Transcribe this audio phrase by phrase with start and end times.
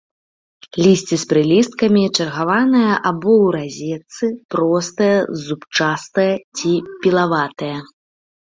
[0.85, 5.13] Лісце з прылісткамі, чаргаванае або ў разетцы, простае,
[5.45, 6.71] зубчастае ці
[7.05, 7.75] пілаватае.